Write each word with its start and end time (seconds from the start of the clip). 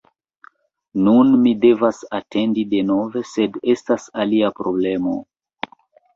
Nun 1.07 1.35
mi 1.43 1.53
devas 1.65 1.99
atendi 2.21 2.65
denove, 2.73 3.23
sed 3.35 3.61
estas 3.75 4.09
alia 4.25 4.53
problemo: 4.63 5.15